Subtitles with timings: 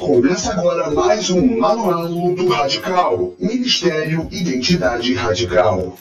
[0.00, 5.94] Começa agora mais um Manual do Radical, Ministério Identidade Radical.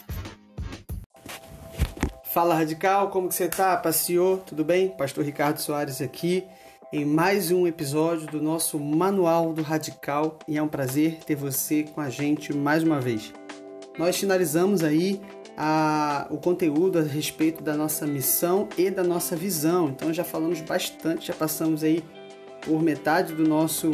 [2.24, 3.76] Fala Radical, como que você tá?
[3.76, 4.38] Passeou?
[4.38, 4.88] Tudo bem?
[4.88, 6.46] Pastor Ricardo Soares aqui
[6.94, 11.84] em mais um episódio do nosso Manual do Radical e é um prazer ter você
[11.84, 13.34] com a gente mais uma vez.
[13.98, 15.20] Nós finalizamos aí
[15.58, 19.90] a, o conteúdo a respeito da nossa missão e da nossa visão.
[19.90, 22.02] Então já falamos bastante, já passamos aí
[22.62, 23.90] por metade do nosso,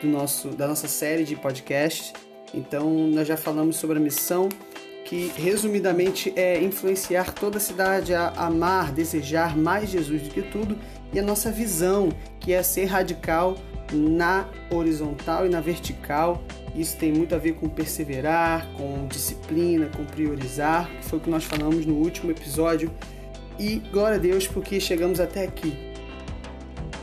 [0.00, 2.12] do nosso, da nossa série de podcasts.
[2.52, 4.48] Então, nós já falamos sobre a missão,
[5.04, 10.78] que resumidamente é influenciar toda a cidade a amar, desejar mais Jesus do que tudo,
[11.12, 13.56] e a nossa visão, que é ser radical
[13.92, 16.42] na horizontal e na vertical.
[16.74, 21.30] Isso tem muito a ver com perseverar, com disciplina, com priorizar, que foi o que
[21.30, 22.90] nós falamos no último episódio.
[23.58, 25.89] E glória a Deus porque chegamos até aqui.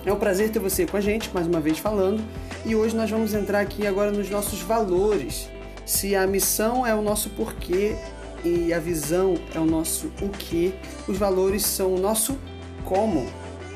[0.08, 2.24] É um prazer ter você com a gente, mais uma vez falando,
[2.66, 5.50] e hoje nós vamos entrar aqui agora nos nossos valores.
[5.86, 7.94] Se a missão é o nosso porquê
[8.42, 10.74] e a visão é o nosso o que,
[11.10, 12.38] os valores são o nosso
[12.86, 13.28] como,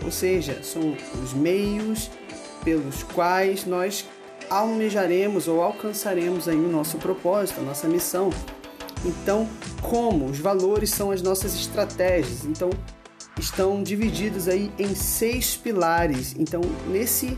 [0.05, 2.09] ou seja, são os meios
[2.63, 4.05] pelos quais nós
[4.49, 8.29] almejaremos ou alcançaremos aí o nosso propósito, a nossa missão.
[9.03, 9.49] Então,
[9.81, 10.27] como?
[10.27, 12.45] Os valores são as nossas estratégias.
[12.45, 12.69] Então,
[13.42, 16.36] estão divididos aí em seis pilares.
[16.38, 17.38] Então, nesse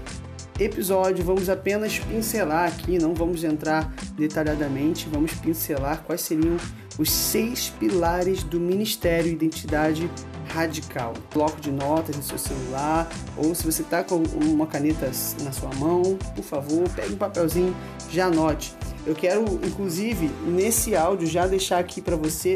[0.59, 6.58] episódio, vamos apenas pincelar aqui, não vamos entrar detalhadamente, vamos pincelar quais seriam
[7.00, 10.09] os seis pilares do Ministério Identidade
[10.50, 11.14] Radical.
[11.34, 15.09] Bloco de notas no seu celular, ou se você está com uma caneta
[15.42, 17.76] na sua mão, por favor, pegue um papelzinho,
[18.12, 18.76] já anote.
[19.08, 22.56] Eu quero, inclusive, nesse áudio, já deixar aqui para você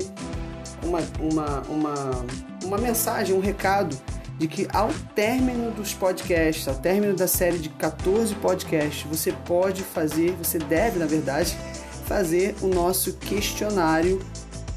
[0.87, 2.25] uma, uma, uma,
[2.63, 3.97] uma mensagem, um recado
[4.37, 9.81] de que ao término dos podcasts, ao término da série de 14 podcasts, você pode
[9.83, 11.57] fazer, você deve, na verdade,
[12.05, 14.21] fazer o nosso questionário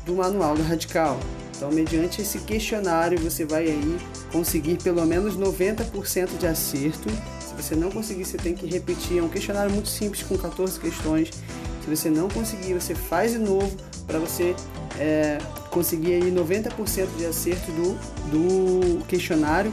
[0.05, 1.19] do Manual do Radical.
[1.57, 3.99] Então, mediante esse questionário, você vai aí
[4.33, 7.11] conseguir pelo menos 90% de acerto.
[7.39, 9.19] Se você não conseguir, você tem que repetir.
[9.19, 11.31] É um questionário muito simples com 14 questões.
[11.85, 13.71] Se você não conseguir, você faz de novo
[14.07, 14.57] para você
[14.99, 15.37] é,
[15.71, 17.95] conseguir aí 90% de acerto do,
[18.31, 19.73] do questionário,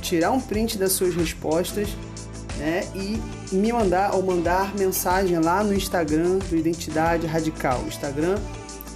[0.00, 1.88] tirar um print das suas respostas
[2.58, 3.20] né, e
[3.54, 7.82] me mandar ou mandar mensagem lá no Instagram do Identidade Radical.
[7.86, 8.38] Instagram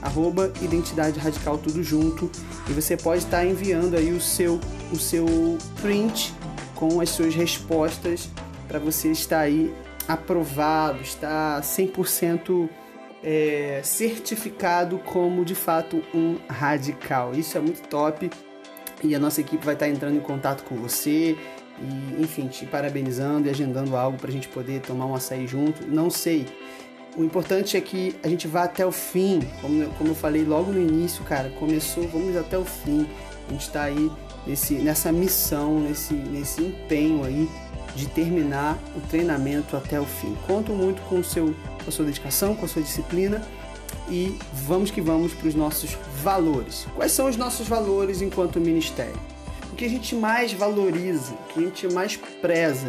[0.03, 2.31] arroba Identidade Radical tudo junto
[2.69, 4.59] e você pode estar enviando aí o seu,
[4.93, 5.27] o seu
[5.81, 6.35] print
[6.75, 8.29] com as suas respostas
[8.67, 9.73] para você estar aí
[10.09, 12.69] aprovado, estar 100%
[13.23, 17.33] é, certificado como de fato um radical.
[17.35, 18.31] Isso é muito top
[19.03, 21.37] e a nossa equipe vai estar entrando em contato com você
[21.81, 25.87] e, enfim, te parabenizando e agendando algo para a gente poder tomar um açaí junto.
[25.87, 26.47] Não sei.
[27.17, 30.71] O importante é que a gente vá até o fim, como, como eu falei logo
[30.71, 33.07] no início, cara, começou, vamos até o fim.
[33.49, 34.11] A gente está aí
[34.47, 37.49] nesse, nessa missão, nesse, nesse empenho aí
[37.95, 40.37] de terminar o treinamento até o fim.
[40.47, 43.43] Conto muito com, seu, com a sua dedicação, com a sua disciplina
[44.09, 46.87] e vamos que vamos para os nossos valores.
[46.95, 49.19] Quais são os nossos valores enquanto ministério?
[49.73, 52.89] O que a gente mais valoriza, o que a gente mais preza?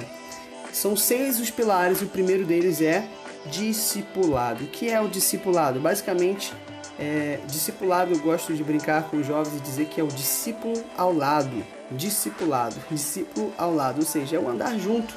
[0.73, 3.07] São seis os pilares, o primeiro deles é
[3.45, 4.63] discipulado.
[4.63, 5.79] O que é o discipulado?
[5.79, 6.53] Basicamente,
[6.99, 10.83] é, discipulado, eu gosto de brincar com os jovens e dizer que é o discípulo
[10.97, 15.13] ao lado discipulado, discípulo ao lado, ou seja, é o andar junto,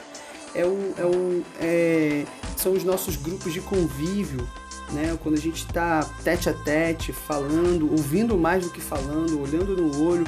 [0.55, 2.25] é o, é o, é,
[2.57, 4.49] são os nossos grupos de convívio,
[4.93, 5.17] né?
[5.23, 10.07] Quando a gente está tete a tete, falando, ouvindo mais do que falando, olhando no
[10.07, 10.27] olho,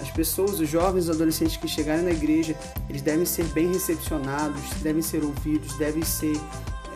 [0.00, 2.56] as pessoas, os jovens, os adolescentes que chegarem na igreja,
[2.88, 6.36] eles devem ser bem recepcionados, devem ser ouvidos, devem ser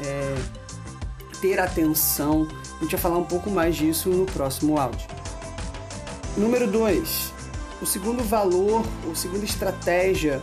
[0.04, 0.34] é,
[1.40, 2.48] ter atenção.
[2.78, 5.06] A gente vai falar um pouco mais disso no próximo áudio.
[6.36, 7.41] Número 2
[7.82, 10.40] o segundo valor, a segunda estratégia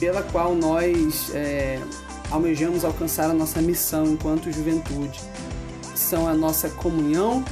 [0.00, 1.80] pela qual nós é,
[2.30, 5.20] almejamos alcançar a nossa missão enquanto juventude
[5.94, 7.44] são a nossa comunhão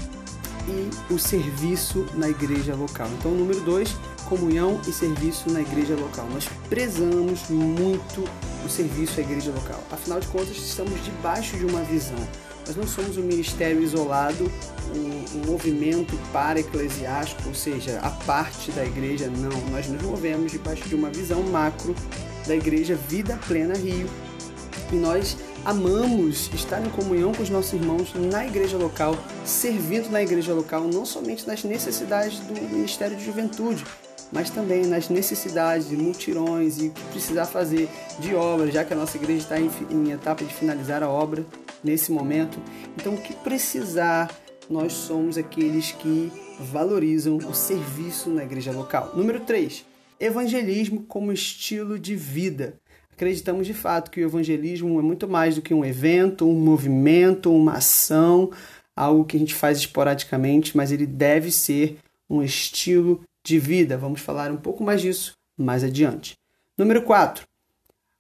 [0.69, 3.09] e o serviço na igreja local.
[3.19, 3.95] Então, número dois,
[4.29, 6.27] comunhão e serviço na igreja local.
[6.33, 8.25] Nós prezamos muito
[8.65, 9.83] o serviço à igreja local.
[9.91, 12.19] Afinal de contas, estamos debaixo de uma visão.
[12.67, 14.51] Nós não somos um ministério isolado,
[14.95, 19.61] um, um movimento para-eclesiástico, ou seja, a parte da igreja, não.
[19.71, 21.95] Nós nos movemos debaixo de uma visão macro
[22.47, 24.09] da igreja Vida Plena Rio.
[24.91, 30.23] E nós amamos estar em comunhão com os nossos irmãos na igreja local, servindo na
[30.23, 33.85] igreja local, não somente nas necessidades do Ministério de Juventude,
[34.33, 37.89] mas também nas necessidades de multirões e o que precisar fazer
[38.19, 41.45] de obra, já que a nossa igreja está em, em etapa de finalizar a obra
[41.85, 42.59] nesse momento.
[42.97, 44.35] Então, o que precisar,
[44.69, 49.13] nós somos aqueles que valorizam o serviço na igreja local.
[49.15, 49.85] Número 3.
[50.19, 52.75] Evangelismo como estilo de vida.
[53.13, 57.53] Acreditamos de fato que o evangelismo é muito mais do que um evento, um movimento,
[57.53, 58.51] uma ação,
[58.97, 61.99] algo que a gente faz esporadicamente, mas ele deve ser
[62.29, 63.97] um estilo de vida.
[63.97, 66.37] Vamos falar um pouco mais disso mais adiante.
[66.77, 67.47] Número 4.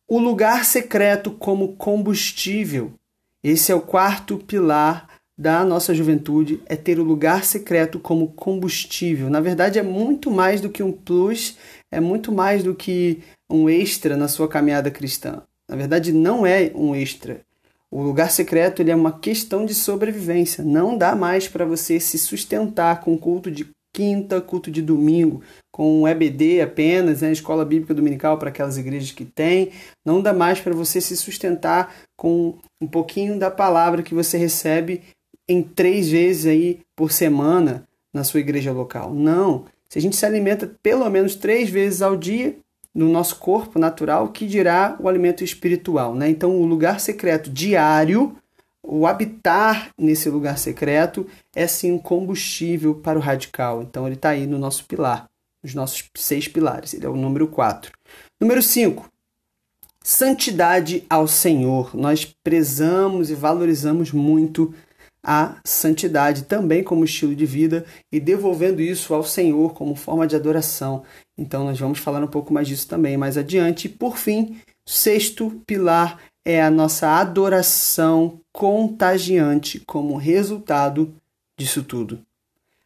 [0.06, 2.92] O lugar secreto como combustível.
[3.44, 5.06] Esse é o quarto pilar
[5.36, 9.28] da nossa juventude, é ter o lugar secreto como combustível.
[9.28, 11.58] Na verdade, é muito mais do que um plus,
[11.92, 15.42] é muito mais do que um extra na sua caminhada cristã.
[15.68, 17.42] Na verdade, não é um extra.
[17.90, 20.64] O lugar secreto ele é uma questão de sobrevivência.
[20.64, 25.40] Não dá mais para você se sustentar com culto de quinta, culto de domingo,
[25.72, 29.70] com EBD apenas, né, escola bíblica dominical para aquelas igrejas que tem.
[30.04, 35.00] Não dá mais para você se sustentar com um pouquinho da palavra que você recebe
[35.48, 39.14] em três vezes aí por semana na sua igreja local.
[39.14, 39.66] Não.
[39.88, 42.56] Se a gente se alimenta pelo menos três vezes ao dia
[42.92, 46.14] no nosso corpo natural, que dirá o alimento espiritual.
[46.14, 46.28] Né?
[46.28, 48.36] Então, o lugar secreto diário
[48.86, 53.82] o habitar nesse lugar secreto é sim um combustível para o radical.
[53.82, 55.26] Então ele está aí no nosso pilar,
[55.62, 56.92] nos nossos seis pilares.
[56.92, 57.90] Ele é o número 4.
[58.40, 59.08] Número 5.
[60.02, 61.96] Santidade ao Senhor.
[61.96, 64.74] Nós prezamos e valorizamos muito
[65.24, 70.36] a santidade também como estilo de vida e devolvendo isso ao Senhor como forma de
[70.36, 71.02] adoração.
[71.38, 73.86] Então nós vamos falar um pouco mais disso também mais adiante.
[73.86, 81.14] E por fim, sexto pilar é a nossa adoração contagiante como resultado
[81.56, 82.20] disso tudo.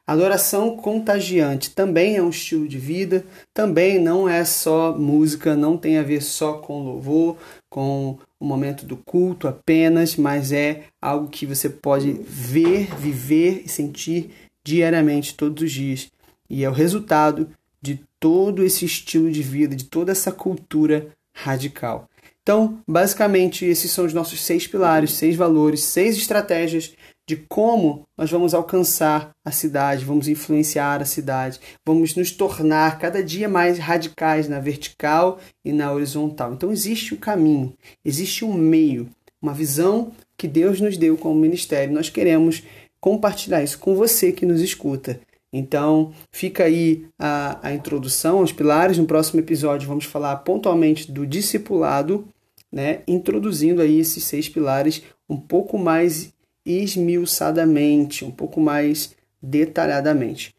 [0.07, 5.99] Adoração contagiante também é um estilo de vida, também não é só música, não tem
[5.99, 7.37] a ver só com louvor,
[7.69, 13.69] com o momento do culto apenas, mas é algo que você pode ver, viver e
[13.69, 14.31] sentir
[14.65, 16.11] diariamente, todos os dias.
[16.49, 17.51] E é o resultado
[17.83, 22.09] de todo esse estilo de vida, de toda essa cultura radical.
[22.49, 26.95] Então, basicamente, esses são os nossos seis pilares, seis valores, seis estratégias
[27.29, 33.23] de como nós vamos alcançar a cidade, vamos influenciar a cidade, vamos nos tornar cada
[33.23, 36.55] dia mais radicais na vertical e na horizontal.
[36.55, 39.11] Então, existe um caminho, existe um meio,
[39.43, 41.93] uma visão que Deus nos deu como ministério.
[41.93, 42.63] Nós queremos
[42.99, 45.21] compartilhar isso com você que nos escuta.
[45.53, 48.97] Então, fica aí a, a introdução aos pilares.
[48.97, 52.27] No próximo episódio, vamos falar pontualmente do discipulado
[52.71, 56.33] né, introduzindo aí esses seis pilares um pouco mais
[56.65, 60.55] esmiuçadamente, um pouco mais detalhadamente.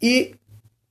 [0.00, 0.34] E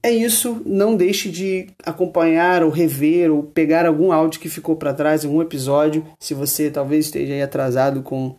[0.01, 4.93] é isso, não deixe de acompanhar ou rever ou pegar algum áudio que ficou para
[4.93, 8.35] trás, algum episódio, se você talvez esteja aí atrasado com,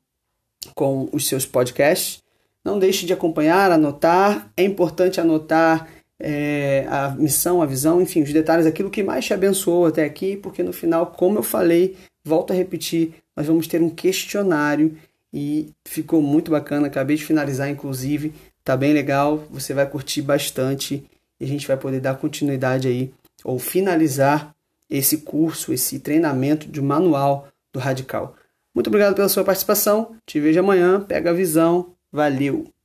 [0.75, 2.23] com os seus podcasts.
[2.65, 4.53] Não deixe de acompanhar, anotar.
[4.57, 5.89] É importante anotar
[6.21, 10.37] é, a missão, a visão, enfim, os detalhes, aquilo que mais te abençoou até aqui,
[10.37, 14.97] porque no final, como eu falei, volto a repetir, nós vamos ter um questionário
[15.33, 16.89] e ficou muito bacana.
[16.89, 21.05] Acabei de finalizar, inclusive, tá bem legal, você vai curtir bastante
[21.41, 23.11] e a gente vai poder dar continuidade aí
[23.43, 24.55] ou finalizar
[24.89, 28.35] esse curso, esse treinamento de manual do Radical.
[28.75, 30.17] Muito obrigado pela sua participação.
[30.27, 31.01] Te vejo amanhã.
[31.01, 31.95] Pega a visão.
[32.13, 32.80] Valeu!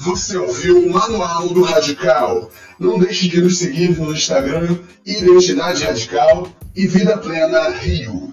[0.00, 2.50] Você ouviu o Manual do Radical.
[2.78, 8.32] Não deixe de nos seguir no Instagram Identidade Radical e Vida Plena Rio.